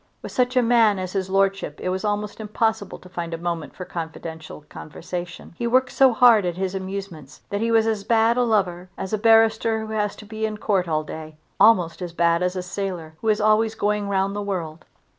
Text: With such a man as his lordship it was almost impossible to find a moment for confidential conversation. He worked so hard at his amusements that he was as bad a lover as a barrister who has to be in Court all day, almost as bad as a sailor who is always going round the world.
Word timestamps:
With 0.23 0.31
such 0.31 0.57
a 0.57 0.63
man 0.63 0.97
as 0.97 1.13
his 1.13 1.29
lordship 1.29 1.79
it 1.79 1.89
was 1.89 2.03
almost 2.03 2.39
impossible 2.39 2.97
to 2.97 3.07
find 3.07 3.35
a 3.35 3.37
moment 3.37 3.75
for 3.75 3.85
confidential 3.85 4.61
conversation. 4.67 5.53
He 5.59 5.67
worked 5.67 5.91
so 5.91 6.11
hard 6.11 6.43
at 6.43 6.57
his 6.57 6.73
amusements 6.73 7.43
that 7.51 7.61
he 7.61 7.69
was 7.69 7.85
as 7.85 8.03
bad 8.03 8.35
a 8.35 8.41
lover 8.43 8.89
as 8.97 9.13
a 9.13 9.19
barrister 9.19 9.85
who 9.85 9.93
has 9.93 10.15
to 10.15 10.25
be 10.25 10.43
in 10.43 10.57
Court 10.57 10.87
all 10.87 11.03
day, 11.03 11.37
almost 11.59 12.01
as 12.01 12.13
bad 12.13 12.41
as 12.41 12.55
a 12.55 12.63
sailor 12.63 13.15
who 13.21 13.27
is 13.27 13.39
always 13.39 13.75
going 13.75 14.09
round 14.09 14.35
the 14.35 14.41
world. 14.41 14.85